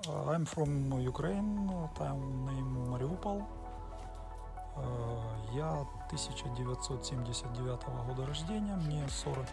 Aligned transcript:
uh, 0.00 0.30
I'm 0.30 0.44
from 0.44 0.92
Ukraine, 1.00 1.68
town 1.98 2.20
name 2.46 2.88
Mariupol. 2.90 3.44
Uh, 4.76 4.82
Я 5.54 5.86
1979 6.10 7.80
года 8.06 8.26
рождения, 8.26 8.76
мне 8.76 9.06
42 9.08 9.46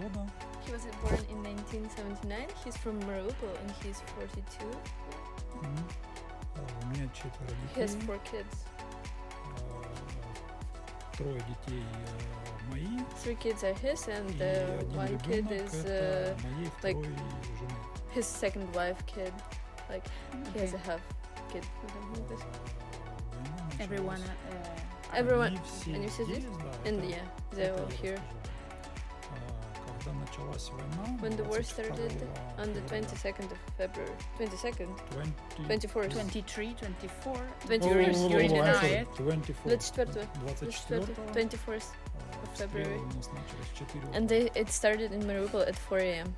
года. 0.00 0.30
He 0.64 0.72
was 0.72 0.84
born 1.02 1.18
in 1.30 1.42
1979. 1.42 2.48
He's 2.64 2.76
from 2.76 3.00
Mariupol 3.00 3.50
and 3.60 3.72
he's 3.82 4.00
42. 4.16 4.66
Мгм. 5.62 5.84
Uh, 6.54 6.60
У 6.82 6.86
меня 6.88 7.08
четверо 7.12 7.50
He 7.74 7.80
has 7.82 7.94
детей. 7.94 8.06
four 8.06 8.18
kids. 8.30 8.56
Uh, 9.58 9.84
Трое 11.16 11.40
детей 11.48 11.82
uh, 11.82 12.70
мои. 12.70 13.02
Three 13.24 13.34
kids 13.36 13.64
are 13.64 13.74
his, 13.74 14.06
and 14.08 14.30
И 14.30 14.38
uh, 14.40 14.78
один 14.78 14.96
one 14.96 15.18
kid 15.18 15.48
ребенок 15.48 15.66
is 15.66 15.84
uh, 15.84 15.88
это 15.88 16.36
моей 16.44 16.66
like- 16.66 16.78
второй 16.78 17.04
жены. 17.58 17.76
his 18.14 18.26
second 18.26 18.72
wife 18.74 19.04
kid. 19.06 19.32
Like 19.88 20.04
he 20.54 20.60
has 20.60 20.74
a 20.74 20.78
half 20.78 21.00
kid 21.52 21.64
or 21.82 21.88
something 21.88 22.12
like 22.14 22.28
this. 22.28 22.40
Uh, 22.42 23.78
война 23.78 23.84
Everyone. 23.84 24.20
началась. 24.20 24.28
uh, 24.50 25.16
Everyone, 25.16 25.46
Они 25.46 25.58
все 25.64 25.94
они 25.94 26.06
все 26.08 26.24
здесь? 26.24 26.38
здесь, 26.38 26.56
да, 26.58 26.90
and 26.90 26.98
это- 26.98 27.06
yeah, 27.06 27.24
they're 27.52 27.74
это 27.74 27.82
all 27.82 27.90
я 27.90 28.10
here. 28.10 28.12
расскажу. 28.12 28.22
А, 29.30 30.04
Когда 30.04 30.12
началась 30.20 30.70
война, 30.70 31.18
When 31.22 31.36
the 31.36 31.44
war 31.44 31.62
22 31.62 31.62
started 31.62 32.12
on 32.58 32.72
the 32.74 32.80
февраля, 32.82 33.06
22nd 33.06 33.50
of 33.52 33.58
February. 33.78 34.16
22nd? 34.38 34.88
20 35.64 35.86
24th. 35.86 36.12
23, 36.12 36.74
24. 36.74 37.36
24th. 37.66 37.84
You're, 37.86 38.00
you're 38.02 38.40
in 38.40 38.52
О, 38.52 38.64
the 38.64 38.74
sorry, 38.74 38.90
night. 38.96 39.08
24. 39.16 39.76
24. 39.76 40.26
24 40.44 41.00
24th. 41.32 41.84
а, 41.88 42.38
of 42.38 42.48
обстрелы 42.48 42.56
February. 42.56 42.98
у 42.98 43.06
нас 43.16 43.28
начались 43.32 43.66
в 43.72 43.78
4 43.78 44.04
And 44.14 44.28
they, 44.28 44.50
it 44.54 44.68
started 44.70 45.12
in 45.12 45.22
Mariupol 45.26 45.66
at 45.66 45.74
4 45.76 45.98
a.m. 46.00 46.34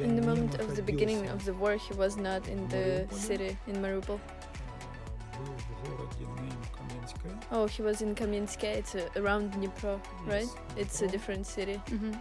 In 0.00 0.16
the 0.16 0.22
moment 0.22 0.60
of 0.60 0.74
the 0.76 0.82
beginning 0.82 1.28
of 1.28 1.44
the 1.44 1.52
war, 1.52 1.76
he 1.76 1.94
was 1.94 2.16
not 2.16 2.46
in 2.48 2.68
the 2.68 3.06
city, 3.10 3.56
in 3.66 3.80
Mariupol. 3.80 4.20
Oh, 7.52 7.66
he 7.66 7.82
was 7.82 8.00
in 8.02 8.14
Kamensk. 8.14 8.64
It's 8.64 8.94
uh, 8.94 9.08
around 9.16 9.52
Dnipro, 9.52 10.00
right? 10.26 10.48
It's 10.76 11.02
a 11.02 11.06
different 11.06 11.46
city. 11.46 11.80
Mm-hmm. 11.86 12.12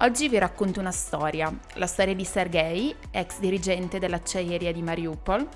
Oggi 0.00 0.28
vi 0.28 0.38
racconto 0.38 0.78
una 0.78 0.92
storia, 0.92 1.50
la 1.74 1.86
storia 1.86 2.14
di 2.14 2.24
Sergei, 2.24 2.94
ex 3.10 3.38
dirigente 3.38 3.98
dell'acciaieria 3.98 4.70
di 4.70 4.82
Mariupol. 4.82 5.48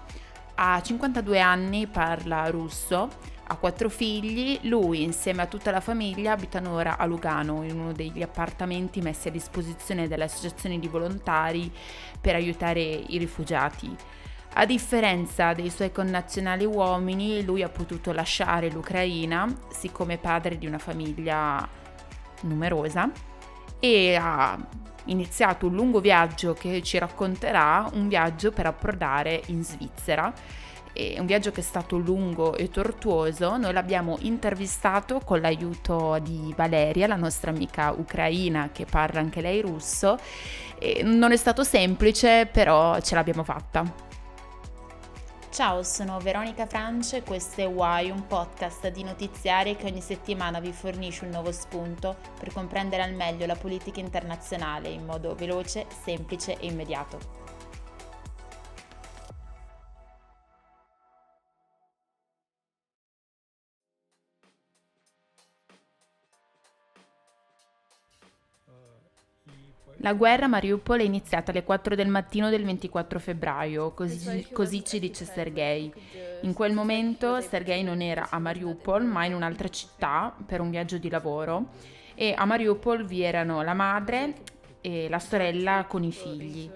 Ha 0.54 0.80
52 0.80 1.38
anni, 1.40 1.86
parla 1.86 2.48
russo, 2.48 3.10
ha 3.50 3.56
quattro 3.56 3.88
figli, 3.88 4.60
lui 4.62 5.02
insieme 5.02 5.42
a 5.42 5.46
tutta 5.46 5.72
la 5.72 5.80
famiglia 5.80 6.32
abitano 6.32 6.72
ora 6.72 6.96
a 6.96 7.04
Lugano, 7.04 7.64
in 7.64 7.80
uno 7.80 7.92
degli 7.92 8.22
appartamenti 8.22 9.00
messi 9.00 9.26
a 9.26 9.32
disposizione 9.32 10.06
dalle 10.06 10.24
associazioni 10.24 10.78
di 10.78 10.86
volontari 10.86 11.70
per 12.20 12.36
aiutare 12.36 12.80
i 12.80 13.18
rifugiati. 13.18 13.92
A 14.52 14.64
differenza 14.64 15.52
dei 15.52 15.68
suoi 15.68 15.90
connazionali 15.90 16.64
uomini, 16.64 17.44
lui 17.44 17.64
ha 17.64 17.68
potuto 17.68 18.12
lasciare 18.12 18.70
l'Ucraina, 18.70 19.52
siccome 19.68 20.16
padre 20.16 20.56
di 20.56 20.66
una 20.68 20.78
famiglia 20.78 21.68
numerosa, 22.42 23.10
e 23.80 24.14
ha 24.14 24.56
iniziato 25.06 25.66
un 25.66 25.74
lungo 25.74 26.00
viaggio 26.00 26.52
che 26.52 26.82
ci 26.82 26.98
racconterà, 26.98 27.88
un 27.94 28.06
viaggio 28.06 28.52
per 28.52 28.66
approdare 28.66 29.42
in 29.46 29.64
Svizzera. 29.64 30.32
È 30.92 31.18
un 31.18 31.26
viaggio 31.26 31.52
che 31.52 31.60
è 31.60 31.64
stato 31.64 31.96
lungo 31.96 32.56
e 32.56 32.68
tortuoso, 32.68 33.56
noi 33.56 33.72
l'abbiamo 33.72 34.16
intervistato 34.20 35.20
con 35.24 35.40
l'aiuto 35.40 36.18
di 36.20 36.52
Valeria, 36.56 37.06
la 37.06 37.16
nostra 37.16 37.50
amica 37.50 37.92
ucraina 37.92 38.70
che 38.72 38.86
parla 38.86 39.20
anche 39.20 39.40
lei 39.40 39.60
russo. 39.60 40.18
E 40.78 41.02
non 41.02 41.32
è 41.32 41.36
stato 41.36 41.62
semplice, 41.62 42.46
però 42.50 42.98
ce 43.00 43.14
l'abbiamo 43.14 43.44
fatta. 43.44 44.08
Ciao, 45.50 45.82
sono 45.82 46.18
Veronica 46.20 46.64
France 46.64 47.16
e 47.16 47.22
questo 47.22 47.60
è 47.60 47.66
Why, 47.66 48.08
un 48.08 48.26
podcast 48.26 48.88
di 48.88 49.02
notiziari 49.02 49.74
che 49.74 49.86
ogni 49.86 50.00
settimana 50.00 50.60
vi 50.60 50.72
fornisce 50.72 51.24
un 51.24 51.32
nuovo 51.32 51.50
spunto 51.50 52.16
per 52.38 52.52
comprendere 52.52 53.02
al 53.02 53.14
meglio 53.14 53.46
la 53.46 53.56
politica 53.56 53.98
internazionale 53.98 54.88
in 54.90 55.04
modo 55.04 55.34
veloce, 55.34 55.86
semplice 56.04 56.56
e 56.56 56.66
immediato. 56.66 57.39
La 70.02 70.14
guerra 70.14 70.46
a 70.46 70.48
Mariupol 70.48 71.00
è 71.00 71.04
iniziata 71.04 71.50
alle 71.50 71.62
4 71.62 71.94
del 71.94 72.08
mattino 72.08 72.48
del 72.48 72.64
24 72.64 73.18
febbraio, 73.18 73.92
così, 73.92 74.46
così 74.50 74.82
ci 74.82 74.98
dice 74.98 75.26
Sergei. 75.26 75.92
In 76.42 76.54
quel 76.54 76.72
momento 76.72 77.38
Sergei 77.42 77.82
non 77.82 78.00
era 78.00 78.28
a 78.30 78.38
Mariupol, 78.38 79.04
ma 79.04 79.26
in 79.26 79.34
un'altra 79.34 79.68
città 79.68 80.34
per 80.46 80.62
un 80.62 80.70
viaggio 80.70 80.96
di 80.96 81.10
lavoro 81.10 81.68
e 82.14 82.34
a 82.34 82.46
Mariupol 82.46 83.04
vi 83.04 83.20
erano 83.20 83.60
la 83.62 83.74
madre 83.74 84.36
e 84.80 85.06
la 85.10 85.18
sorella 85.18 85.84
con 85.86 86.02
i 86.02 86.12
figli. 86.12 86.70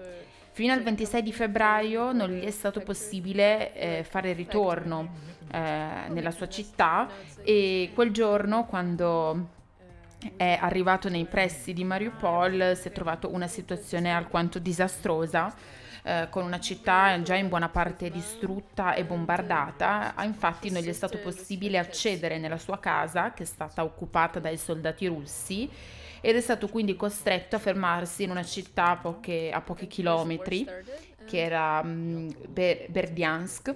Fino 0.51 0.71
al 0.71 0.83
26 0.83 1.23
di 1.23 1.33
febbraio 1.33 2.11
non 2.11 2.29
gli 2.29 2.43
è 2.43 2.51
stato 2.51 2.79
possibile 2.81 3.73
eh, 3.73 4.03
fare 4.03 4.29
il 4.29 4.35
ritorno 4.35 5.09
eh, 5.51 6.09
nella 6.09 6.31
sua 6.31 6.47
città 6.47 7.09
e 7.43 7.89
quel 7.95 8.11
giorno 8.11 8.65
quando 8.65 9.53
è 10.35 10.57
arrivato 10.59 11.09
nei 11.09 11.25
pressi 11.25 11.73
di 11.73 11.83
Mariupol 11.83 12.75
si 12.75 12.87
è 12.87 12.91
trovato 12.91 13.33
una 13.33 13.47
situazione 13.47 14.11
alquanto 14.11 14.59
disastrosa 14.59 15.53
eh, 16.03 16.27
con 16.29 16.45
una 16.45 16.59
città 16.59 17.19
già 17.23 17.35
in 17.35 17.49
buona 17.49 17.69
parte 17.69 18.11
distrutta 18.11 18.93
e 18.93 19.03
bombardata. 19.03 20.13
Ah, 20.15 20.23
Infatti 20.23 20.69
non 20.69 20.83
gli 20.83 20.89
è 20.89 20.93
stato 20.93 21.17
possibile 21.17 21.79
accedere 21.79 22.37
nella 22.37 22.57
sua 22.59 22.79
casa 22.79 23.33
che 23.33 23.43
è 23.43 23.45
stata 23.45 23.83
occupata 23.83 24.39
dai 24.39 24.57
soldati 24.57 25.07
russi 25.07 25.67
ed 26.21 26.35
è 26.35 26.41
stato 26.41 26.67
quindi 26.67 26.95
costretto 26.95 27.55
a 27.55 27.59
fermarsi 27.59 28.23
in 28.23 28.29
una 28.29 28.43
città 28.43 28.91
a, 28.91 28.97
poche- 28.97 29.51
a 29.51 29.61
pochi 29.61 29.87
chilometri 29.87 30.67
che 31.25 31.41
era 31.41 31.83
mm, 31.83 32.29
Ber- 32.49 32.89
Berdiansk 32.89 33.75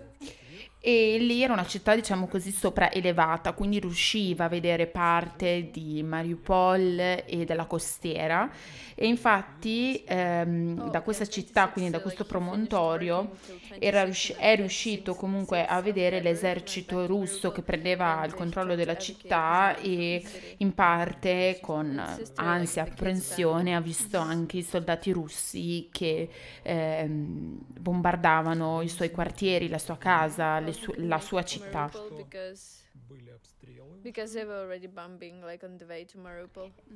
e 0.81 1.17
lì 1.19 1.43
era 1.43 1.51
una 1.51 1.65
città 1.65 1.93
diciamo 1.93 2.27
così 2.27 2.51
sopraelevata 2.51 3.51
quindi 3.51 3.79
riusciva 3.79 4.45
a 4.45 4.47
vedere 4.47 4.87
parte 4.87 5.69
di 5.73 6.01
Mariupol 6.03 7.23
e 7.25 7.43
della 7.45 7.65
costiera 7.65 8.49
e 8.95 9.05
infatti 9.05 10.01
ehm, 10.07 10.89
da 10.89 11.01
questa 11.01 11.25
città 11.27 11.67
quindi 11.67 11.91
da 11.91 11.99
questo 11.99 12.23
promontorio 12.23 13.31
era 13.77 14.03
riusci- 14.03 14.35
è 14.37 14.55
riuscito 14.55 15.15
comunque 15.15 15.65
a 15.65 15.81
vedere 15.81 16.21
l'esercito 16.21 17.05
russo 17.05 17.51
che 17.51 17.61
prendeva 17.61 18.23
il 18.25 18.33
controllo 18.33 18.75
della 18.75 18.97
città 18.97 19.75
e 19.77 20.23
in 20.57 20.73
parte 20.73 21.59
con 21.61 22.01
ansia, 22.35 22.83
apprensione 22.83 23.75
ha 23.75 23.81
visto 23.81 24.17
anche 24.17 24.57
i 24.57 24.63
soldati 24.63 25.11
russi 25.11 25.89
che 25.91 26.29
ehm, 26.61 27.57
bombardavano 27.79 28.81
i 28.81 28.87
suoi 28.89 29.11
quartieri, 29.11 29.67
la 29.67 29.77
sua 29.77 29.97
casa, 29.97 30.59
le 30.59 30.68
su- 30.73 30.93
la 30.97 31.19
sua 31.19 31.43
città. 31.43 31.89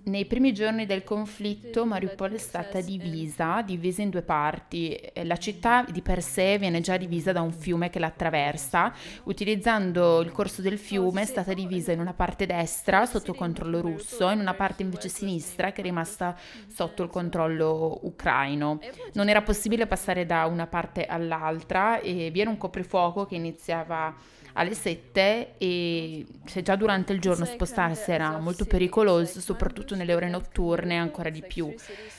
Nei 0.04 0.26
primi 0.26 0.54
giorni 0.54 0.86
del 0.86 1.04
conflitto 1.04 1.86
Mariupol 1.86 2.34
è 2.34 2.38
stata 2.38 2.82
divisa, 2.82 3.62
divisa 3.62 4.02
in 4.02 4.10
due 4.10 4.22
parti. 4.22 4.94
Eh, 4.94 5.26
la 5.26 5.38
città 5.38 5.86
di 5.90 6.02
per 6.02 6.22
sé 6.22 6.58
viene 6.58 6.82
già 6.82 6.98
divisa 6.98 7.32
da 7.32 7.42
un 7.42 7.52
fiume 7.52 7.90
che 7.90 8.00
la 8.00 8.08
attraversa. 8.08 8.94
Utilizzando 9.24 10.22
il 10.22 10.32
corso 10.32 10.62
del 10.62 10.78
fiume 10.78 11.24
è 11.24 11.26
stata 11.26 11.54
divisa 11.54 11.92
in 11.92 12.00
una 12.00 12.14
parte 12.14 12.46
destra 12.46 13.06
sotto 13.06 13.34
controllo 13.34 13.82
russo 13.82 14.30
e 14.30 14.34
in 14.34 14.40
una 14.40 14.54
parte 14.54 14.84
invece 14.84 15.10
sinistra 15.10 15.72
che 15.72 15.82
è 15.82 15.84
rimasta 15.84 16.38
sotto 16.68 17.04
il 17.04 17.10
controllo 17.10 18.00
ucraino. 18.04 18.80
Non 19.14 19.30
era 19.30 19.42
possibile 19.42 19.88
passare 19.88 20.26
da 20.26 20.46
una 20.46 20.68
parte 20.68 21.06
all'altra 21.06 22.00
e 22.00 22.30
vi 22.32 22.40
era 22.40 22.50
un 22.50 22.58
coprifuoco 22.58 23.26
che 23.26 23.36
iniziava 23.36 24.16
alle 24.54 24.74
7 24.74 25.56
e 25.58 26.26
se 26.46 26.62
già 26.62 26.76
durante 26.76 27.14
il 27.14 27.20
giorno 27.20 27.46
spostarsi 27.46 28.12
era 28.12 28.38
molto 28.40 28.66
pericoloso, 28.66 29.40
soprattutto 29.40 29.96
nelle 29.96 30.14
ore 30.14 30.30
notturne 30.30 30.98
ancora 30.98 31.30
di 31.30 31.44
più. 31.46 31.74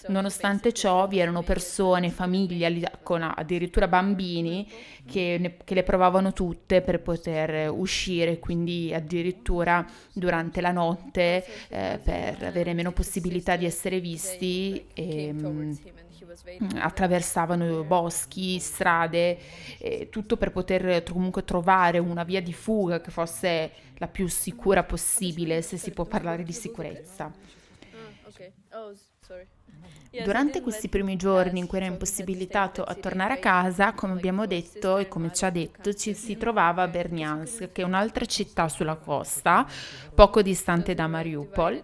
Nonostante 0.08 0.72
ciò 0.72 1.06
vi 1.06 1.18
erano 1.18 1.42
persone, 1.42 2.10
famiglie, 2.10 2.90
con 3.02 3.22
addirittura 3.22 3.88
bambini 3.88 4.70
che, 5.06 5.36
ne- 5.38 5.56
che 5.62 5.74
le 5.74 5.82
provavano 5.82 6.32
tutte 6.32 6.80
per 6.80 7.00
poter 7.00 7.70
uscire, 7.70 8.38
quindi 8.38 8.92
addirittura 8.92 9.86
durante 10.12 10.60
la 10.60 10.72
notte 10.72 11.44
eh, 11.68 12.00
per 12.02 12.42
avere 12.42 12.74
meno 12.74 12.92
possibilità 12.92 13.56
di 13.56 13.64
essere 13.64 14.00
visti. 14.00 14.84
E, 14.92 15.32
attraversavano 16.76 17.84
boschi, 17.84 18.58
strade, 18.58 19.38
eh, 19.78 20.08
tutto 20.10 20.36
per 20.36 20.52
poter 20.52 21.02
comunque 21.02 21.44
trovare 21.44 21.98
una 21.98 22.24
via 22.24 22.40
di 22.40 22.52
fuga 22.52 23.00
che 23.00 23.10
fosse 23.10 23.70
la 23.96 24.08
più 24.08 24.28
sicura 24.28 24.82
possibile, 24.82 25.62
se 25.62 25.76
si 25.76 25.90
può 25.90 26.04
parlare 26.04 26.42
di 26.42 26.52
sicurezza. 26.52 27.24
Ah. 27.24 28.78
Oh, 28.78 28.92
Durante 30.22 30.60
questi 30.60 30.88
primi 30.88 31.16
giorni 31.16 31.58
in 31.58 31.66
cui 31.66 31.78
era 31.78 31.86
impossibilitato 31.86 32.84
a 32.84 32.94
tornare 32.94 33.34
a 33.34 33.38
casa, 33.38 33.92
come 33.92 34.12
abbiamo 34.12 34.46
detto 34.46 34.98
e 34.98 35.08
come 35.08 35.32
ci 35.32 35.44
ha 35.44 35.50
detto, 35.50 35.92
ci 35.92 36.14
si 36.14 36.36
trovava 36.36 36.82
a 36.82 36.88
Bernyansk, 36.88 37.72
che 37.72 37.82
è 37.82 37.84
un'altra 37.84 38.24
città 38.24 38.68
sulla 38.68 38.94
costa, 38.94 39.66
poco 40.14 40.40
distante 40.40 40.94
da 40.94 41.08
Mariupol, 41.08 41.82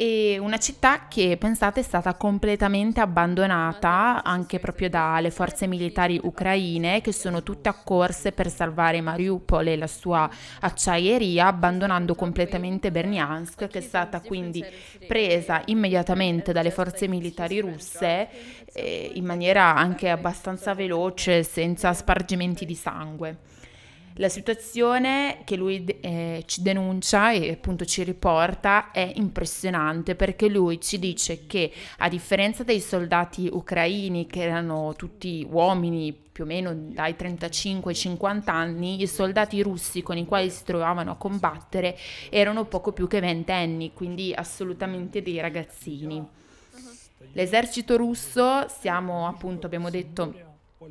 e 0.00 0.38
una 0.38 0.58
città 0.58 1.08
che 1.08 1.36
pensate 1.36 1.80
è 1.80 1.82
stata 1.82 2.14
completamente 2.14 3.00
abbandonata 3.00 4.22
anche 4.22 4.60
proprio 4.60 4.88
dalle 4.88 5.32
forze 5.32 5.66
militari 5.66 6.20
ucraine 6.22 7.00
che 7.00 7.12
sono 7.12 7.42
tutte 7.42 7.68
accorse 7.68 8.30
per 8.30 8.48
salvare 8.48 9.00
Mariupol 9.00 9.66
e 9.66 9.76
la 9.76 9.88
sua 9.88 10.30
acciaieria, 10.60 11.48
abbandonando 11.48 12.14
completamente 12.14 12.92
Bernyansk, 12.92 13.66
che 13.66 13.78
è 13.78 13.82
stata 13.82 14.20
quindi 14.20 14.64
presa 15.04 15.62
immediatamente 15.64 16.52
dalle 16.52 16.70
forze 16.70 17.08
militari 17.08 17.58
russe 17.58 18.28
eh, 18.72 19.10
in 19.14 19.24
maniera 19.24 19.74
anche 19.74 20.10
abbastanza 20.10 20.74
veloce, 20.74 21.42
senza 21.42 21.92
spargimenti 21.92 22.64
di 22.64 22.76
sangue. 22.76 23.57
La 24.14 24.28
situazione 24.28 25.42
che 25.44 25.54
lui 25.54 25.84
eh, 25.84 26.42
ci 26.46 26.62
denuncia 26.62 27.30
e 27.30 27.52
appunto 27.52 27.84
ci 27.84 28.02
riporta 28.02 28.90
è 28.90 29.12
impressionante 29.14 30.16
perché 30.16 30.48
lui 30.48 30.80
ci 30.80 30.98
dice 30.98 31.46
che 31.46 31.72
a 31.98 32.08
differenza 32.08 32.64
dei 32.64 32.80
soldati 32.80 33.48
ucraini 33.50 34.26
che 34.26 34.42
erano 34.42 34.94
tutti 34.96 35.46
uomini 35.48 36.12
più 36.12 36.44
o 36.44 36.46
meno 36.46 36.72
dai 36.74 37.16
35 37.16 37.90
ai 37.90 37.96
50 37.96 38.52
anni, 38.52 39.02
i 39.02 39.06
soldati 39.06 39.62
russi 39.62 40.02
con 40.02 40.16
i 40.16 40.24
quali 40.24 40.50
si 40.50 40.64
trovavano 40.64 41.12
a 41.12 41.16
combattere 41.16 41.96
erano 42.30 42.64
poco 42.64 42.92
più 42.92 43.06
che 43.08 43.20
ventenni, 43.20 43.92
quindi 43.92 44.32
assolutamente 44.32 45.22
dei 45.22 45.40
ragazzini. 45.40 46.24
L'esercito 47.32 47.96
russo, 47.96 48.66
siamo 48.68 49.26
appunto, 49.26 49.66
abbiamo 49.66 49.90
detto, 49.90 50.47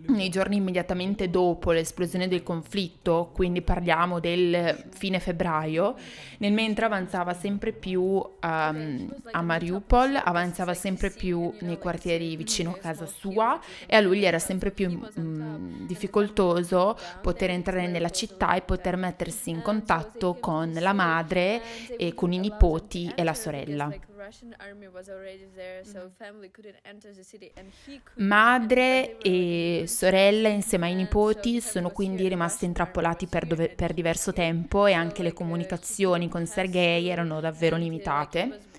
nei 0.08 0.30
giorni 0.30 0.58
immediatamente 0.58 1.30
dopo 1.30 1.72
l'esplosione 1.72 2.28
del 2.28 2.44
conflitto, 2.44 3.32
quindi 3.34 3.62
parliamo 3.62 4.20
del 4.20 4.86
fine 4.90 5.20
febbraio, 5.20 5.96
nel 6.40 6.52
mentre 6.52 6.86
avanzava 6.86 7.34
sempre 7.34 7.72
più 7.72 8.02
um, 8.02 9.16
a 9.32 9.42
Mariupol, 9.42 10.22
avanzava 10.22 10.74
sempre 10.74 11.10
più 11.10 11.54
nei 11.62 11.78
quartieri 11.78 12.36
vicino 12.36 12.72
a 12.72 12.78
casa 12.78 13.06
sua 13.06 13.60
e 13.86 13.96
a 13.96 14.02
lui 14.02 14.24
era 14.24 14.40
sempre 14.40 14.72
più 14.72 15.00
um, 15.16 15.86
difficoltoso 15.88 16.98
poter 17.22 17.52
entrare 17.52 17.88
nella 17.88 18.10
città 18.10 18.56
e 18.56 18.62
poter 18.62 18.98
mettersi 18.98 19.50
in 19.52 19.62
contatto 19.62 20.36
con 20.40 20.74
la 20.74 20.94
madre 20.94 21.62
e 21.98 22.14
con 22.14 22.34
i 22.34 22.40
nipoti 22.40 23.12
e 23.16 23.24
la 23.24 23.34
sorella. 23.34 23.90
Madre 28.16 29.18
e 29.20 29.86
sorella 29.88 30.50
insieme 30.50 30.88
ai 30.88 30.96
nipoti 30.96 31.62
sono 31.62 31.90
quindi 31.92 32.28
rimasti 32.28 32.66
intrappolati 32.66 33.28
per, 33.28 33.46
dove, 33.46 33.70
per 33.70 33.94
diverso 33.94 34.34
tempo 34.34 34.86
e 34.86 34.94
anche 34.94 35.24
le 35.24 35.34
comunicazioni 35.34 36.30
con 36.30 36.46
Sergei 36.46 37.08
erano 37.08 37.40
davvero 37.40 37.76
limitate. 37.76 38.76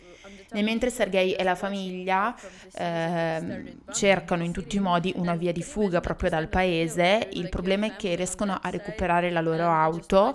Nel 0.50 0.64
mentre 0.64 0.88
Sergei 0.88 1.34
e 1.34 1.42
la 1.42 1.54
famiglia 1.54 2.34
eh, 2.72 3.76
cercano 3.92 4.44
in 4.44 4.52
tutti 4.52 4.76
i 4.76 4.80
modi 4.80 5.12
una 5.16 5.34
via 5.34 5.52
di 5.52 5.62
fuga 5.62 6.00
proprio 6.00 6.30
dal 6.30 6.48
paese, 6.48 7.28
il 7.32 7.50
problema 7.50 7.86
è 7.86 7.96
che 7.96 8.14
riescono 8.14 8.58
a 8.60 8.70
recuperare 8.70 9.30
la 9.30 9.42
loro 9.42 9.68
auto, 9.68 10.34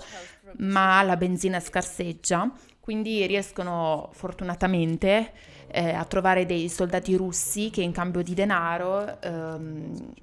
ma 0.57 1.01
la 1.03 1.17
benzina 1.17 1.59
scarseggia, 1.59 2.51
quindi 2.79 3.25
riescono 3.25 4.09
fortunatamente 4.13 5.31
eh, 5.67 5.91
a 5.91 6.03
trovare 6.05 6.45
dei 6.45 6.69
soldati 6.69 7.15
russi 7.15 7.69
che 7.69 7.81
in 7.81 7.91
cambio 7.91 8.21
di 8.21 8.33
denaro 8.33 9.21
ehm, 9.21 10.13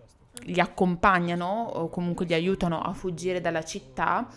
li 0.44 0.60
accompagnano 0.60 1.70
o 1.74 1.88
comunque 1.88 2.26
li 2.26 2.34
aiutano 2.34 2.80
a 2.80 2.92
fuggire 2.92 3.40
dalla 3.40 3.64
città. 3.64 4.28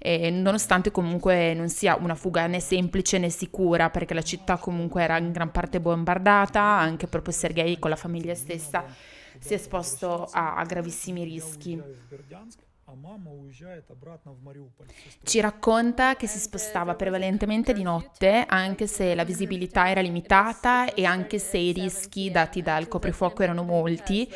E 0.00 0.30
nonostante 0.30 0.92
comunque 0.92 1.54
non 1.54 1.68
sia 1.68 1.96
una 1.96 2.14
fuga 2.14 2.46
né 2.46 2.60
semplice 2.60 3.18
né 3.18 3.30
sicura, 3.30 3.90
perché 3.90 4.14
la 4.14 4.22
città 4.22 4.56
comunque 4.56 5.02
era 5.02 5.18
in 5.18 5.32
gran 5.32 5.50
parte 5.50 5.80
bombardata, 5.80 6.60
anche 6.60 7.08
proprio 7.08 7.32
Sergei 7.32 7.80
con 7.80 7.90
la 7.90 7.96
famiglia 7.96 8.34
stessa 8.34 8.84
si 9.40 9.52
è 9.52 9.56
esposto 9.56 10.24
a, 10.30 10.56
a 10.56 10.64
gravissimi 10.64 11.24
rischi. 11.24 11.80
Ci 15.22 15.40
racconta 15.40 16.16
che 16.16 16.26
si 16.26 16.38
spostava 16.38 16.94
prevalentemente 16.94 17.72
di 17.72 17.82
notte, 17.82 18.44
anche 18.46 18.86
se 18.86 19.14
la 19.14 19.24
visibilità 19.24 19.90
era 19.90 20.00
limitata 20.00 20.92
e 20.94 21.04
anche 21.04 21.38
se 21.38 21.58
i 21.58 21.72
rischi 21.72 22.30
dati 22.30 22.62
dal 22.62 22.88
coprifuoco 22.88 23.42
erano 23.42 23.62
molti, 23.62 24.26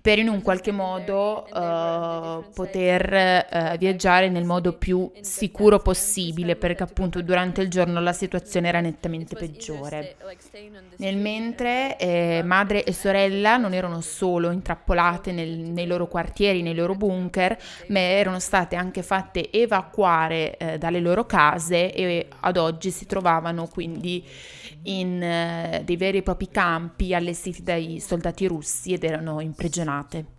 per 0.00 0.18
in 0.18 0.28
un 0.28 0.42
qualche 0.42 0.70
modo 0.70 1.44
uh, 1.44 2.44
poter 2.54 3.46
uh, 3.50 3.76
viaggiare 3.76 4.28
nel 4.28 4.44
modo 4.44 4.74
più 4.74 5.10
sicuro 5.20 5.80
possibile, 5.80 6.56
perché 6.56 6.84
appunto 6.84 7.20
durante 7.20 7.62
il 7.62 7.68
giorno 7.68 8.00
la 8.00 8.12
situazione 8.12 8.68
era 8.68 8.80
nettamente 8.80 9.34
peggiore. 9.34 10.16
Nel 10.98 11.16
mentre 11.16 11.98
eh, 11.98 12.42
madre 12.44 12.84
e 12.84 12.92
sorella 12.92 13.56
non 13.56 13.74
erano 13.74 14.00
solo 14.00 14.50
intrappolate 14.50 15.32
nel, 15.32 15.48
nei 15.48 15.86
loro 15.86 16.06
quartieri, 16.06 16.62
nei 16.62 16.74
loro 16.74 16.94
bunker, 16.94 17.58
erano 17.96 18.38
state 18.38 18.76
anche 18.76 19.02
fatte 19.02 19.50
evacuare 19.50 20.56
eh, 20.56 20.78
dalle 20.78 21.00
loro 21.00 21.26
case 21.26 21.92
e 21.92 22.28
ad 22.40 22.56
oggi 22.56 22.90
si 22.90 23.06
trovavano 23.06 23.66
quindi 23.66 24.24
in 24.84 25.22
eh, 25.22 25.82
dei 25.84 25.96
veri 25.96 26.18
e 26.18 26.22
propri 26.22 26.48
campi 26.48 27.14
allestiti 27.14 27.62
dai 27.62 28.00
soldati 28.00 28.46
russi 28.46 28.92
ed 28.92 29.04
erano 29.04 29.40
imprigionate. 29.40 30.37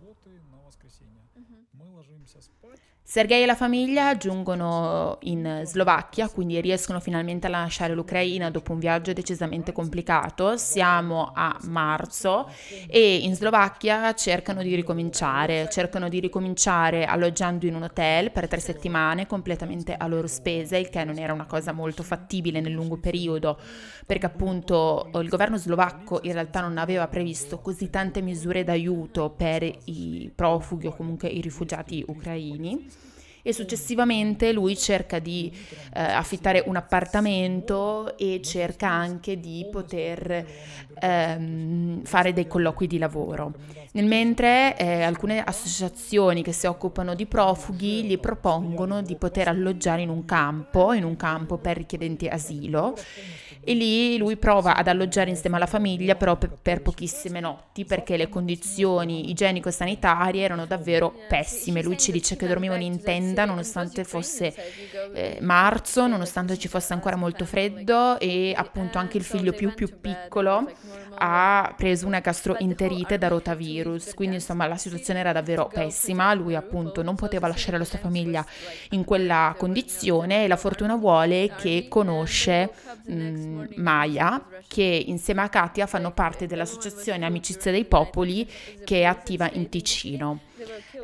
Sergei 3.10 3.42
e 3.42 3.46
la 3.46 3.56
famiglia 3.56 4.16
giungono 4.16 5.18
in 5.22 5.62
Slovacchia, 5.64 6.28
quindi 6.28 6.60
riescono 6.60 7.00
finalmente 7.00 7.48
a 7.48 7.50
lasciare 7.50 7.92
l'Ucraina 7.92 8.50
dopo 8.50 8.70
un 8.70 8.78
viaggio 8.78 9.12
decisamente 9.12 9.72
complicato. 9.72 10.56
Siamo 10.56 11.32
a 11.34 11.58
marzo 11.62 12.48
e 12.88 13.16
in 13.16 13.34
Slovacchia 13.34 14.14
cercano 14.14 14.62
di 14.62 14.76
ricominciare, 14.76 15.68
cercano 15.72 16.08
di 16.08 16.20
ricominciare 16.20 17.04
alloggiando 17.04 17.66
in 17.66 17.74
un 17.74 17.82
hotel 17.82 18.30
per 18.30 18.46
tre 18.46 18.60
settimane 18.60 19.26
completamente 19.26 19.96
a 19.96 20.06
loro 20.06 20.28
spese, 20.28 20.78
il 20.78 20.88
che 20.88 21.02
non 21.02 21.18
era 21.18 21.32
una 21.32 21.46
cosa 21.46 21.72
molto 21.72 22.04
fattibile 22.04 22.60
nel 22.60 22.70
lungo 22.70 22.98
periodo, 22.98 23.58
perché 24.06 24.26
appunto 24.26 25.10
il 25.14 25.28
governo 25.28 25.56
slovacco 25.56 26.20
in 26.22 26.34
realtà 26.34 26.60
non 26.60 26.78
aveva 26.78 27.08
previsto 27.08 27.58
così 27.58 27.90
tante 27.90 28.20
misure 28.20 28.62
d'aiuto 28.62 29.30
per 29.30 29.68
i 29.86 30.30
profughi 30.32 30.86
o 30.86 30.94
comunque 30.94 31.26
i 31.26 31.40
rifugiati 31.40 32.04
ucraini 32.06 32.99
e 33.42 33.52
successivamente 33.52 34.52
lui 34.52 34.76
cerca 34.76 35.18
di 35.18 35.52
eh, 35.94 36.00
affittare 36.00 36.62
un 36.66 36.76
appartamento 36.76 38.16
e 38.16 38.40
cerca 38.42 38.88
anche 38.88 39.38
di 39.38 39.66
poter 39.70 40.46
ehm, 41.00 42.02
fare 42.04 42.32
dei 42.32 42.46
colloqui 42.46 42.86
di 42.86 42.98
lavoro. 42.98 43.52
Nel 43.92 44.06
mentre 44.06 44.76
eh, 44.76 45.02
alcune 45.02 45.42
associazioni 45.42 46.42
che 46.42 46.52
si 46.52 46.66
occupano 46.66 47.14
di 47.14 47.26
profughi 47.26 48.04
gli 48.04 48.18
propongono 48.18 49.02
di 49.02 49.16
poter 49.16 49.48
alloggiare 49.48 50.02
in 50.02 50.10
un 50.10 50.24
campo, 50.24 50.92
in 50.92 51.04
un 51.04 51.16
campo 51.16 51.58
per 51.58 51.76
richiedenti 51.76 52.28
asilo 52.28 52.94
e 53.70 53.74
lì 53.74 54.18
lui 54.18 54.36
prova 54.36 54.74
ad 54.74 54.88
alloggiare 54.88 55.30
insieme 55.30 55.54
alla 55.54 55.66
famiglia 55.66 56.16
però 56.16 56.34
per, 56.34 56.50
per 56.60 56.82
pochissime 56.82 57.38
notti 57.38 57.84
perché 57.84 58.16
le 58.16 58.28
condizioni 58.28 59.30
igienico-sanitarie 59.30 60.42
erano 60.42 60.66
davvero 60.66 61.14
pessime. 61.28 61.80
Lui 61.80 61.96
ci 61.96 62.10
dice 62.10 62.34
che 62.34 62.48
dormivano 62.48 62.82
in 62.82 63.00
tenda 63.00 63.44
nonostante 63.44 64.02
fosse 64.02 64.52
eh, 65.14 65.38
marzo, 65.40 66.08
nonostante 66.08 66.58
ci 66.58 66.66
fosse 66.66 66.94
ancora 66.94 67.14
molto 67.14 67.44
freddo 67.44 68.18
e 68.18 68.52
appunto 68.56 68.98
anche 68.98 69.18
il 69.18 69.22
figlio 69.22 69.52
più 69.52 69.72
più 69.72 70.00
piccolo 70.00 70.68
ha 71.22 71.72
preso 71.76 72.06
una 72.06 72.18
gastroenterite 72.18 73.18
da 73.18 73.28
rotavirus, 73.28 74.14
quindi 74.14 74.36
insomma 74.36 74.66
la 74.66 74.76
situazione 74.76 75.20
era 75.20 75.32
davvero 75.32 75.70
pessima, 75.72 76.34
lui 76.34 76.56
appunto 76.56 77.02
non 77.02 77.14
poteva 77.14 77.46
lasciare 77.46 77.78
la 77.78 77.84
sua 77.84 77.98
famiglia 77.98 78.44
in 78.90 79.04
quella 79.04 79.54
condizione 79.56 80.44
e 80.44 80.48
la 80.48 80.56
fortuna 80.56 80.96
vuole 80.96 81.52
che 81.56 81.86
conosce 81.88 82.70
mh, 83.04 83.59
Maya, 83.76 84.44
che 84.66 85.04
insieme 85.06 85.42
a 85.42 85.48
Katia 85.48 85.86
fanno 85.86 86.12
parte 86.12 86.46
dell'associazione 86.46 87.24
Amicizia 87.24 87.70
dei 87.70 87.84
Popoli 87.84 88.48
che 88.84 89.00
è 89.00 89.04
attiva 89.04 89.50
in 89.52 89.68
Ticino. 89.68 90.40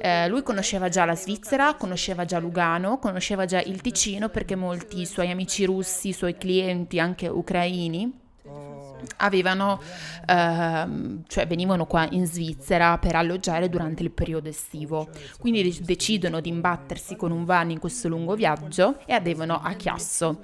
Eh, 0.01 0.29
lui 0.29 0.43
conosceva 0.43 0.89
già 0.89 1.05
la 1.05 1.17
Svizzera, 1.17 1.75
conosceva 1.75 2.25
già 2.25 2.39
Lugano, 2.39 2.99
conosceva 2.99 3.45
già 3.45 3.61
il 3.61 3.81
Ticino 3.81 4.29
perché 4.29 4.55
molti 4.55 5.07
suoi 5.07 5.31
amici 5.31 5.65
russi, 5.65 6.13
suoi 6.13 6.37
clienti, 6.37 6.99
anche 6.99 7.29
ucraini, 7.29 8.25
avevano, 9.19 9.81
ehm, 10.27 11.25
cioè 11.27 11.47
venivano 11.47 11.87
qua 11.87 12.07
in 12.11 12.27
Svizzera 12.27 12.99
per 12.99 13.17
alloggiare 13.17 13.69
durante 13.69 14.03
il 14.03 14.11
periodo 14.11 14.49
estivo. 14.49 15.09
Quindi 15.39 15.79
decidono 15.83 16.41
di 16.41 16.49
imbattersi 16.49 17.17
con 17.17 17.31
un 17.31 17.45
van 17.45 17.71
in 17.71 17.79
questo 17.79 18.09
lungo 18.09 18.35
viaggio 18.35 18.99
e 19.07 19.13
arrivano 19.13 19.61
a 19.63 19.73
Chiasso. 19.75 20.41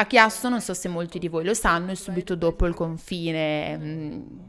A 0.00 0.06
Chiasso, 0.06 0.48
non 0.48 0.62
so 0.62 0.72
se 0.72 0.88
molti 0.88 1.18
di 1.18 1.28
voi 1.28 1.44
lo 1.44 1.52
sanno, 1.52 1.90
è 1.90 1.94
subito 1.94 2.34
dopo 2.34 2.64
il 2.64 2.72
confine, 2.72 3.76
mm, 3.76 4.39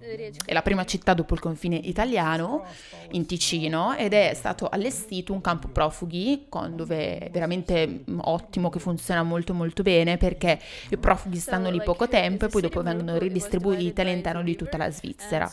è 0.46 0.54
la 0.54 0.62
prima 0.62 0.86
città 0.86 1.14
dopo 1.14 1.34
il 1.34 1.40
confine 1.40 1.76
italiano, 1.76 2.66
in 3.12 3.26
Ticino, 3.26 3.96
ed 3.96 4.14
è 4.14 4.34
stato 4.34 4.70
allestito 4.70 5.34
un 5.34 5.42
campo 5.42 5.68
profughi, 5.68 6.46
con, 6.50 6.76
dove 6.76 7.18
è 7.18 7.30
veramente 7.32 8.04
mm, 8.10 8.20
ottimo, 8.24 8.70
che 8.70 8.80
funziona 8.80 9.24
molto 9.24 9.54
molto 9.54 9.84
bene, 9.84 10.18
perché 10.18 10.60
i 10.90 10.98
profughi 10.98 11.38
stanno 11.38 11.70
lì 11.70 11.82
poco 11.84 12.08
tempo 12.08 12.46
e 12.46 12.50
poi 12.50 12.62
dopo 12.62 12.82
vengono 12.82 13.18
ridistribuiti 13.18 14.02
all'interno 14.02 14.44
di 14.44 14.56
tutta 14.56 14.78
la 14.78 14.90
Svizzera. 14.92 15.52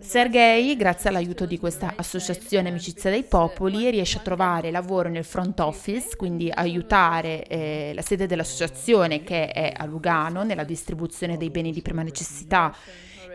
Sergei, 0.00 0.76
grazie 0.76 1.08
all'aiuto 1.10 1.46
di 1.46 1.58
questa 1.58 1.94
associazione 1.96 2.68
Amicizia 2.68 3.10
dei 3.10 3.24
Popoli, 3.24 3.90
riesce 3.90 4.18
a 4.18 4.20
trovare 4.20 4.70
lavoro 4.70 5.08
nel 5.08 5.24
front 5.24 5.60
office, 5.60 6.16
quindi 6.16 6.50
aiutare 6.52 7.44
eh, 7.46 7.92
la 7.94 8.02
sede 8.02 8.26
dell'associazione 8.26 8.52
associazione 8.64 9.22
che 9.22 9.48
è 9.48 9.72
a 9.76 9.84
Lugano 9.84 10.42
nella 10.42 10.64
distribuzione 10.64 11.36
dei 11.36 11.50
beni 11.50 11.72
di 11.72 11.82
prima 11.82 12.02
necessità 12.02 12.74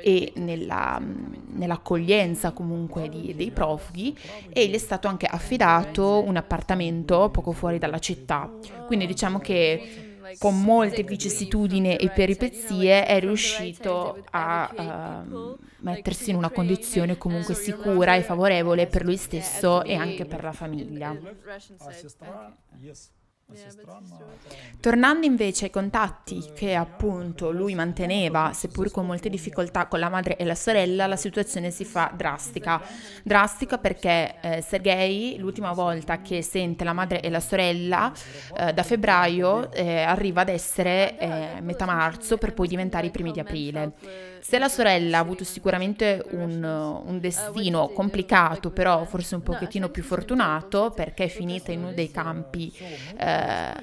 e 0.01 0.18
nella, 0.35 1.01
nell'accoglienza 1.01 2.51
comunque 2.51 3.09
di, 3.09 3.35
dei 3.35 3.51
profughi 3.51 4.17
e 4.49 4.67
gli 4.67 4.73
è 4.73 4.77
stato 4.77 5.07
anche 5.07 5.25
affidato 5.25 6.23
un 6.23 6.38
appartamento 6.38 7.29
poco 7.29 7.51
fuori 7.51 7.77
dalla 7.77 7.99
città. 7.99 8.51
Quindi 8.85 9.05
diciamo 9.05 9.39
che 9.39 10.09
con 10.38 10.61
molte 10.61 11.03
vicissitudini 11.03 11.95
e 11.95 12.09
peripezie 12.09 13.05
è 13.05 13.19
riuscito 13.19 14.23
a 14.29 15.25
uh, 15.31 15.57
mettersi 15.79 16.29
in 16.29 16.35
una 16.35 16.49
condizione 16.49 17.17
comunque 17.17 17.55
sicura 17.55 18.15
e 18.15 18.21
favorevole 18.21 18.88
per 18.88 19.03
lui 19.03 19.17
stesso 19.17 19.83
e 19.83 19.95
anche 19.95 20.25
per 20.25 20.43
la 20.43 20.53
famiglia. 20.53 21.17
Tornando 24.79 25.25
invece 25.25 25.65
ai 25.65 25.72
contatti 25.72 26.41
che 26.56 26.75
appunto 26.75 27.51
lui 27.51 27.75
manteneva, 27.75 28.51
seppur 28.53 28.91
con 28.91 29.06
molte 29.06 29.29
difficoltà, 29.29 29.88
con 29.88 30.00
la 30.00 30.10
madre 30.10 30.38
e 30.38 30.46
la 30.46 30.56
sorella, 30.56 31.06
la 31.06 31.15
situazione 31.15 31.70
si 31.72 31.84
fa 31.84 32.12
drastica. 32.15 32.82
Drastica 33.24 33.77
perché 33.77 34.36
eh, 34.41 34.62
Sergei, 34.62 35.38
l'ultima 35.38 35.74
volta 35.74 36.22
che 36.22 36.41
sente 36.41 36.84
la 36.84 36.94
madre 36.94 37.22
e 37.22 37.29
la 37.29 37.39
sorella, 37.39 38.12
eh, 38.56 38.72
da 38.72 38.84
febbraio 38.84 39.72
eh, 39.72 40.01
arriva 40.01 40.41
ad 40.41 40.50
essere 40.50 41.18
eh, 41.18 41.62
metà 41.62 41.86
marzo 41.86 42.38
per 42.38 42.53
poi 42.53 42.68
diventare 42.68 43.08
i 43.08 43.12
primi 43.12 43.32
di 43.32 43.39
aprile. 43.39 43.94
Se 44.41 44.58
la 44.58 44.67
sorella 44.69 45.17
ha 45.17 45.22
avuto 45.22 45.43
sicuramente 45.43 46.24
un, 46.31 46.63
un 46.63 47.19
destino 47.19 47.89
complicato, 47.89 48.72
però 48.72 49.05
forse 49.05 49.36
un 49.36 49.43
pochettino 49.43 49.89
più 49.89 50.03
fortunato, 50.03 50.91
perché 50.96 51.25
è 51.25 51.27
finita 51.27 51.72
in 51.72 51.79
uno 51.79 51.93
dei 51.93 52.12
campi 52.12 52.72
eh, 53.17 53.74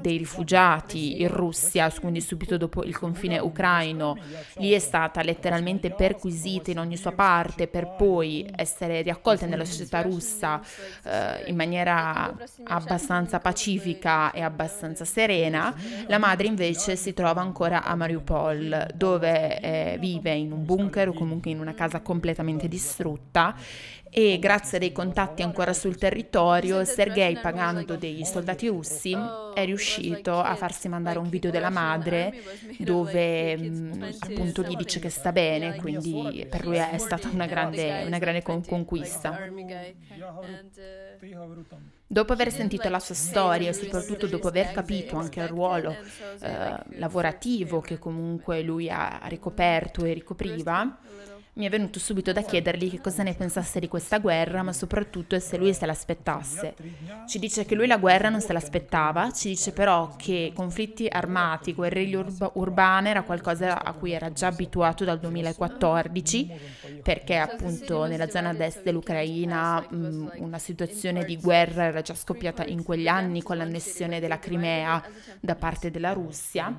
dei 0.00 0.16
rifugiati 0.16 1.22
in 1.22 1.28
Russia, 1.28 1.90
quindi 2.00 2.20
subito 2.20 2.56
dopo 2.56 2.82
il 2.84 2.96
confine 2.96 3.38
ucraino, 3.38 4.16
lì 4.56 4.72
è 4.72 4.78
stata 4.78 5.22
letteralmente 5.22 5.90
perquisita 5.90 6.70
in 6.70 6.78
ogni 6.78 6.96
sua 6.96 7.12
parte 7.12 7.66
per 7.66 7.94
poi 7.96 8.48
essere 8.54 9.02
riaccolta 9.02 9.46
nella 9.46 9.64
società 9.64 10.02
russa 10.02 10.60
eh, 11.04 11.44
in 11.46 11.56
maniera 11.56 12.34
abbastanza 12.64 13.38
pacifica 13.38 14.32
e 14.32 14.40
abbastanza 14.40 15.04
serena, 15.04 15.74
la 16.06 16.18
madre 16.18 16.46
invece 16.46 16.96
si 16.96 17.14
trova 17.14 17.40
ancora 17.40 17.84
a 17.84 17.94
Mariupol, 17.94 18.88
dove 18.94 19.60
eh, 19.60 19.98
vive 20.00 20.32
in 20.32 20.50
un 20.50 20.64
bunker 20.64 21.10
o 21.10 21.12
comunque 21.12 21.50
in 21.50 21.60
una 21.60 21.74
casa 21.74 22.00
completamente 22.00 22.66
distrutta 22.66 23.54
e 24.10 24.38
grazie 24.40 24.76
a 24.76 24.80
dei 24.80 24.92
contatti 24.92 25.42
ancora 25.42 25.72
sul 25.72 25.96
territorio, 25.96 26.84
Sergei 26.84 27.38
pagando 27.38 27.96
dei 27.96 28.24
soldati 28.24 28.66
russi 28.66 29.16
è 29.54 29.64
riuscito 29.64 30.38
a 30.40 30.56
farsi 30.56 30.88
mandare 30.88 31.18
un 31.18 31.28
video 31.28 31.50
della 31.50 31.70
madre 31.70 32.34
dove 32.78 33.56
mh, 33.56 34.16
appunto 34.20 34.62
gli 34.62 34.74
dice 34.74 34.98
che 34.98 35.10
sta 35.10 35.30
bene, 35.30 35.76
quindi 35.76 36.44
per 36.50 36.64
lui 36.64 36.76
è 36.76 36.98
stata 36.98 37.28
una 37.28 37.46
grande, 37.46 38.02
una 38.04 38.18
grande 38.18 38.42
con- 38.42 38.64
conquista. 38.64 39.38
Dopo 42.06 42.32
aver 42.32 42.50
sentito 42.50 42.88
la 42.88 42.98
sua 42.98 43.14
storia 43.14 43.68
e 43.68 43.72
soprattutto 43.72 44.26
dopo 44.26 44.48
aver 44.48 44.72
capito 44.72 45.16
anche 45.16 45.40
il 45.40 45.46
ruolo 45.46 46.00
eh, 46.40 46.76
lavorativo 46.98 47.80
che 47.80 47.98
comunque 47.98 48.62
lui 48.62 48.90
ha 48.90 49.20
ricoperto 49.26 50.04
e 50.04 50.12
ricopriva, 50.14 50.98
mi 51.54 51.66
è 51.66 51.68
venuto 51.68 51.98
subito 51.98 52.32
da 52.32 52.42
chiedergli 52.42 52.88
che 52.88 53.00
cosa 53.00 53.22
ne 53.22 53.34
pensasse 53.34 53.80
di 53.80 53.88
questa 53.88 54.18
guerra, 54.18 54.62
ma 54.62 54.72
soprattutto 54.72 55.38
se 55.40 55.56
lui 55.56 55.74
se 55.74 55.84
l'aspettasse. 55.84 56.74
Ci 57.26 57.38
dice 57.38 57.64
che 57.64 57.74
lui 57.74 57.86
la 57.86 57.98
guerra 57.98 58.28
non 58.28 58.40
se 58.40 58.52
l'aspettava, 58.52 59.30
ci 59.32 59.48
dice 59.48 59.72
però 59.72 60.14
che 60.16 60.52
conflitti 60.54 61.06
armati, 61.10 61.74
guerriglie 61.74 62.16
urb- 62.16 62.50
urbane 62.54 63.10
era 63.10 63.22
qualcosa 63.22 63.82
a 63.82 63.92
cui 63.94 64.12
era 64.12 64.32
già 64.32 64.46
abituato 64.46 65.04
dal 65.04 65.18
2014, 65.18 66.48
perché 67.02 67.36
appunto 67.36 68.04
nella 68.04 68.28
zona 68.28 68.56
est 68.58 68.82
dell'Ucraina 68.82 69.84
mh, 69.88 70.34
una 70.36 70.58
situazione 70.58 71.24
di 71.24 71.36
guerra 71.36 71.84
era 71.84 72.00
già 72.00 72.14
scoppiata 72.14 72.64
in 72.64 72.82
quegli 72.84 73.08
anni 73.08 73.42
con 73.42 73.56
l'annessione 73.56 74.20
della 74.20 74.38
Crimea 74.38 75.02
da 75.40 75.56
parte 75.56 75.90
della 75.90 76.12
Russia, 76.12 76.74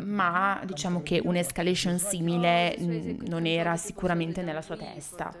ma 0.00 0.60
diciamo 0.64 1.02
che 1.02 1.20
un'escalation 1.22 1.98
simile 1.98 2.76
mh, 2.78 3.28
non 3.28 3.46
era 3.46 3.76
sicuramente 3.76 4.07
sicuramente 4.08 4.42
nella 4.42 4.62
sua 4.62 4.76
testa. 4.76 5.34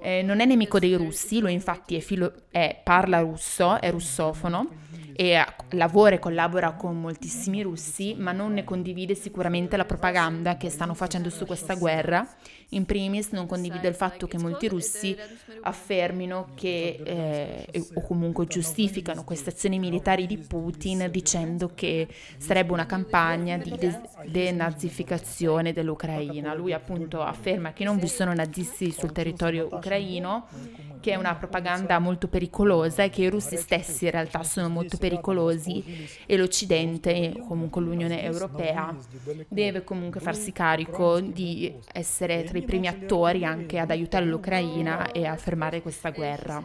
Eh, 0.00 0.22
non 0.22 0.40
è 0.40 0.44
nemico 0.44 0.78
dei 0.78 0.94
russi, 0.94 1.40
lui 1.40 1.52
infatti 1.52 1.96
è 1.96 2.00
filo- 2.00 2.32
è, 2.50 2.80
parla 2.82 3.20
russo, 3.20 3.80
è 3.80 3.90
russofono 3.90 4.68
e 5.18 5.42
lavora 5.70 6.16
e 6.16 6.18
collabora 6.18 6.72
con 6.72 7.00
moltissimi 7.00 7.62
russi, 7.62 8.14
ma 8.18 8.32
non 8.32 8.52
ne 8.52 8.64
condivide 8.64 9.14
sicuramente 9.14 9.78
la 9.78 9.86
propaganda 9.86 10.58
che 10.58 10.68
stanno 10.68 10.92
facendo 10.92 11.30
su 11.30 11.46
questa 11.46 11.74
guerra. 11.74 12.28
In 12.70 12.84
primis 12.84 13.30
non 13.30 13.46
condivide 13.46 13.88
il 13.88 13.94
fatto 13.94 14.26
che 14.26 14.36
molti 14.36 14.68
russi 14.68 15.16
affermino 15.62 16.48
che, 16.54 17.00
eh, 17.02 17.84
o 17.94 18.02
comunque 18.02 18.46
giustificano 18.46 19.24
queste 19.24 19.50
azioni 19.50 19.78
militari 19.78 20.26
di 20.26 20.36
Putin 20.36 21.08
dicendo 21.10 21.70
che 21.74 22.08
sarebbe 22.36 22.72
una 22.72 22.84
campagna 22.84 23.56
di 23.56 23.74
denazificazione 24.26 25.72
dell'Ucraina. 25.72 26.52
Lui 26.52 26.74
appunto 26.74 27.22
afferma 27.22 27.72
che 27.72 27.84
non 27.84 27.98
vi 27.98 28.08
sono 28.08 28.34
nazisti 28.34 28.92
sul 28.92 29.12
territorio 29.12 29.68
ucraino, 29.70 30.46
che 31.00 31.12
è 31.12 31.14
una 31.16 31.34
propaganda 31.34 31.98
molto 31.98 32.28
pericolosa 32.28 33.02
e 33.02 33.10
che 33.10 33.22
i 33.22 33.30
russi 33.30 33.56
stessi 33.56 34.04
in 34.04 34.10
realtà 34.10 34.42
sono 34.42 34.68
molto 34.68 34.96
pericolosi 34.96 36.08
e 36.26 36.36
l'Occidente, 36.36 37.34
comunque 37.46 37.80
l'Unione 37.82 38.22
Europea, 38.22 38.94
deve 39.48 39.84
comunque 39.84 40.20
farsi 40.20 40.52
carico 40.52 41.20
di 41.20 41.72
essere 41.92 42.44
tra 42.44 42.58
i 42.58 42.62
primi 42.62 42.88
attori 42.88 43.44
anche 43.44 43.78
ad 43.78 43.90
aiutare 43.90 44.24
l'Ucraina 44.24 45.10
e 45.12 45.26
a 45.26 45.36
fermare 45.36 45.82
questa 45.82 46.10
guerra. 46.10 46.62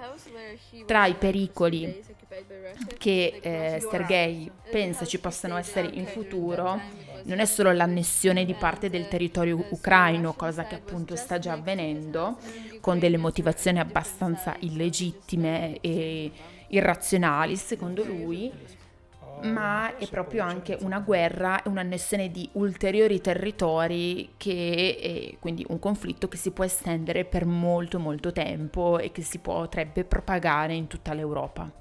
Tra 0.85 1.05
i 1.05 1.15
pericoli 1.15 2.01
che 2.97 3.39
eh, 3.41 3.79
Sergei 3.89 4.49
pensa 4.69 5.05
ci 5.05 5.19
possano 5.19 5.57
essere 5.57 5.87
in 5.87 6.05
futuro 6.05 6.79
non 7.23 7.39
è 7.39 7.45
solo 7.45 7.71
l'annessione 7.71 8.45
di 8.45 8.53
parte 8.53 8.89
del 8.89 9.07
territorio 9.07 9.63
ucraino, 9.69 10.33
cosa 10.33 10.65
che 10.65 10.75
appunto 10.75 11.15
sta 11.15 11.39
già 11.39 11.53
avvenendo, 11.53 12.37
con 12.79 12.99
delle 12.99 13.17
motivazioni 13.17 13.79
abbastanza 13.79 14.55
illegittime 14.59 15.79
e 15.81 16.31
irrazionali, 16.69 17.55
secondo 17.55 18.03
lui, 18.03 18.51
ma 19.43 19.95
è 19.97 20.07
proprio 20.07 20.43
anche 20.43 20.77
una 20.81 20.99
guerra 20.99 21.61
e 21.63 21.69
un'annessione 21.69 22.29
di 22.29 22.47
ulteriori 22.53 23.21
territori 23.21 24.33
che 24.37 25.33
è 25.33 25.39
quindi 25.39 25.65
un 25.69 25.79
conflitto 25.79 26.27
che 26.27 26.37
si 26.37 26.51
può 26.51 26.63
estendere 26.63 27.25
per 27.25 27.45
molto 27.45 27.97
molto 27.97 28.31
tempo 28.31 28.99
e 28.99 29.11
che 29.11 29.23
si 29.23 29.39
potrebbe 29.39 30.03
propagare 30.03 30.73
in 30.73 30.87
tutta 30.87 31.13
l'Europa. 31.13 31.71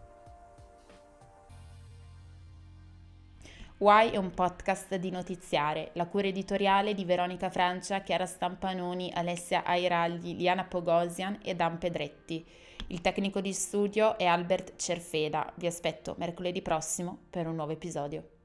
Why 3.80 4.10
è 4.10 4.18
un 4.18 4.30
podcast 4.32 4.96
di 4.96 5.10
notiziare, 5.10 5.92
la 5.94 6.06
cura 6.06 6.26
editoriale 6.26 6.92
di 6.92 7.06
Veronica 7.06 7.48
Francia, 7.48 8.02
Chiara 8.02 8.26
Stampanoni, 8.26 9.10
Alessia 9.10 9.64
Airagli, 9.64 10.36
Liana 10.36 10.64
Pogosian 10.64 11.38
e 11.42 11.54
Dan 11.54 11.78
Pedretti. 11.78 12.44
Il 12.88 13.00
tecnico 13.00 13.40
di 13.40 13.54
studio 13.54 14.18
è 14.18 14.26
Albert 14.26 14.76
Cerfeda. 14.76 15.50
Vi 15.54 15.66
aspetto 15.66 16.14
mercoledì 16.18 16.60
prossimo 16.60 17.20
per 17.30 17.46
un 17.46 17.54
nuovo 17.54 17.72
episodio. 17.72 18.39